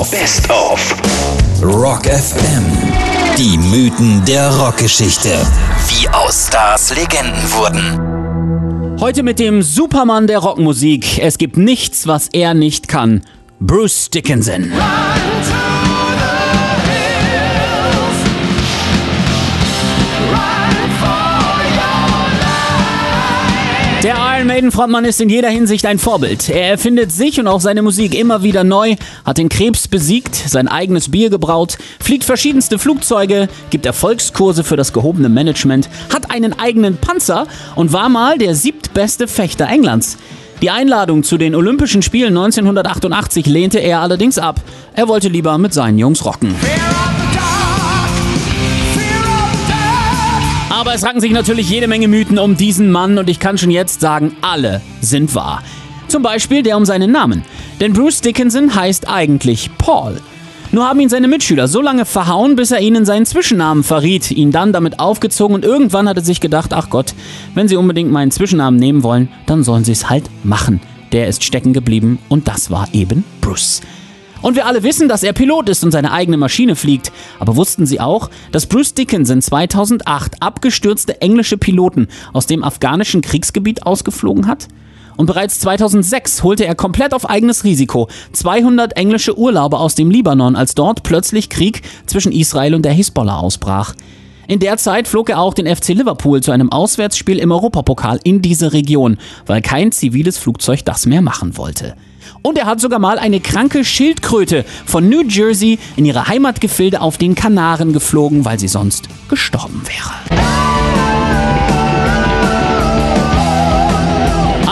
[0.00, 0.10] of.
[0.10, 0.94] Best of.
[1.62, 2.64] Rock FM.
[3.36, 5.28] Die Mythen der Rockgeschichte.
[5.88, 8.98] Wie aus Stars Legenden wurden.
[8.98, 11.18] Heute mit dem Supermann der Rockmusik.
[11.18, 13.22] Es gibt nichts, was er nicht kann.
[13.60, 14.72] Bruce Dickinson.
[14.72, 15.19] Der
[24.60, 26.50] Iron Maiden Frontmann ist in jeder Hinsicht ein Vorbild.
[26.50, 30.68] Er erfindet sich und auch seine Musik immer wieder neu, hat den Krebs besiegt, sein
[30.68, 36.98] eigenes Bier gebraut, fliegt verschiedenste Flugzeuge, gibt Erfolgskurse für das gehobene Management, hat einen eigenen
[36.98, 40.18] Panzer und war mal der siebtbeste Fechter Englands.
[40.60, 44.60] Die Einladung zu den Olympischen Spielen 1988 lehnte er allerdings ab.
[44.92, 46.54] Er wollte lieber mit seinen Jungs rocken.
[50.80, 53.70] Aber es ranken sich natürlich jede Menge Mythen um diesen Mann und ich kann schon
[53.70, 55.62] jetzt sagen, alle sind wahr.
[56.08, 57.44] Zum Beispiel der um seinen Namen.
[57.80, 60.22] Denn Bruce Dickinson heißt eigentlich Paul.
[60.72, 64.52] Nur haben ihn seine Mitschüler so lange verhauen, bis er ihnen seinen Zwischennamen verriet, ihn
[64.52, 67.12] dann damit aufgezogen und irgendwann hat er sich gedacht, ach Gott,
[67.54, 70.80] wenn sie unbedingt meinen Zwischennamen nehmen wollen, dann sollen sie es halt machen.
[71.12, 73.82] Der ist stecken geblieben und das war eben Bruce.
[74.42, 77.12] Und wir alle wissen, dass er Pilot ist und seine eigene Maschine fliegt.
[77.38, 83.84] Aber wussten Sie auch, dass Bruce Dickinson 2008 abgestürzte englische Piloten aus dem afghanischen Kriegsgebiet
[83.84, 84.68] ausgeflogen hat?
[85.16, 90.56] Und bereits 2006 holte er komplett auf eigenes Risiko 200 englische Urlauber aus dem Libanon,
[90.56, 93.94] als dort plötzlich Krieg zwischen Israel und der Hisbollah ausbrach.
[94.48, 98.40] In der Zeit flog er auch den FC Liverpool zu einem Auswärtsspiel im Europapokal in
[98.40, 101.94] diese Region, weil kein ziviles Flugzeug das mehr machen wollte.
[102.42, 107.18] Und er hat sogar mal eine kranke Schildkröte von New Jersey in ihre Heimatgefilde auf
[107.18, 110.40] den Kanaren geflogen, weil sie sonst gestorben wäre.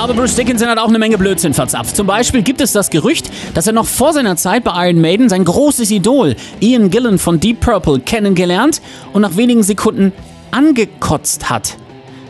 [0.08, 1.94] Aber Bruce Dickinson hat auch eine Menge Blödsinn verzapft.
[1.94, 5.28] Zum Beispiel gibt es das Gerücht, dass er noch vor seiner Zeit bei Iron Maiden
[5.28, 8.80] sein großes Idol Ian Gillan von Deep Purple kennengelernt
[9.12, 10.12] und nach wenigen Sekunden
[10.50, 11.76] angekotzt hat.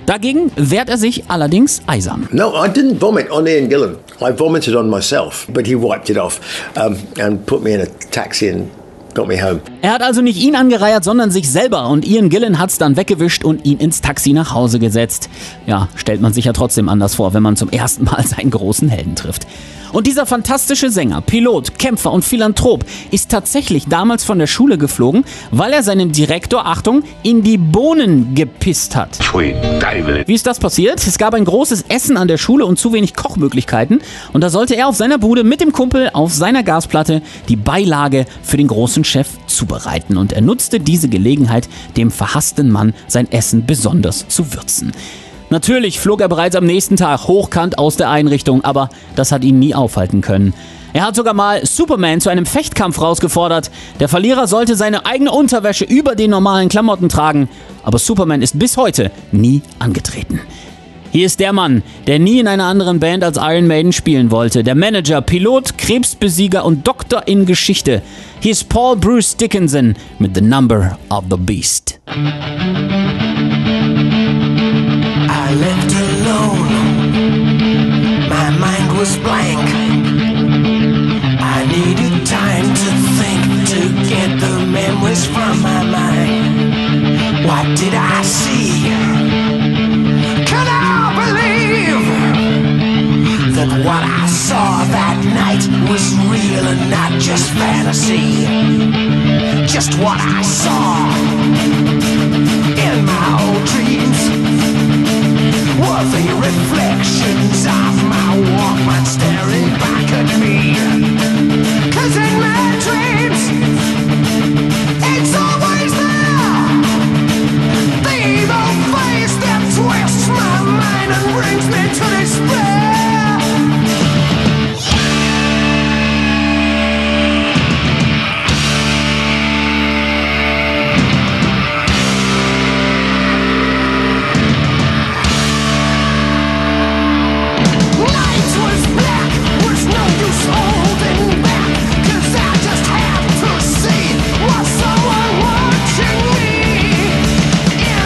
[0.09, 2.31] Dagegen wehrt er sich allerdings eisern.
[2.33, 3.97] No, I didn't vomit on Ian Gillan.
[4.23, 6.41] I vomited on myself, but he wiped it off
[6.77, 8.71] um, and put me in a taxi and
[9.13, 9.61] got me home.
[9.83, 13.45] Er hat also nicht ihn angereiert, sondern sich selber und Ian Gillan hat's dann weggewischt
[13.45, 15.29] und ihn ins Taxi nach Hause gesetzt.
[15.67, 18.89] Ja, stellt man sich ja trotzdem anders vor, wenn man zum ersten Mal seinen großen
[18.89, 19.47] Helden trifft.
[19.93, 25.25] Und dieser fantastische Sänger, Pilot, Kämpfer und Philanthrop ist tatsächlich damals von der Schule geflogen,
[25.51, 29.19] weil er seinem Direktor, Achtung, in die Bohnen gepisst hat.
[30.27, 31.07] Wie ist das passiert?
[31.07, 34.01] Es gab ein großes Essen an der Schule und zu wenig Kochmöglichkeiten
[34.33, 38.27] und da sollte er auf seiner Bude mit dem Kumpel auf seiner Gasplatte die Beilage
[38.43, 43.67] für den großen Chef zubereiten und er nutzte diese Gelegenheit, dem verhassten Mann sein Essen
[43.67, 44.93] besonders zu würzen.
[45.51, 49.59] Natürlich flog er bereits am nächsten Tag hochkant aus der Einrichtung, aber das hat ihn
[49.59, 50.53] nie aufhalten können.
[50.93, 53.71] Er hat sogar mal Superman zu einem Fechtkampf rausgefordert.
[54.01, 57.49] Der Verlierer sollte seine eigene Unterwäsche über den normalen Klamotten tragen,
[57.83, 60.41] aber Superman ist bis heute nie angetreten.
[61.11, 64.63] Hier ist der Mann, der nie in einer anderen Band als Iron Maiden spielen wollte.
[64.63, 68.03] Der Manager, Pilot, Krebsbesieger und Doktor in Geschichte.
[68.41, 71.99] Hier ist Paul Bruce Dickinson mit The Number of the Beast.
[97.39, 98.47] Just fantasy?
[99.67, 101.07] Just what I saw
[102.85, 104.18] in my old dreams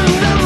[0.08, 0.42] you know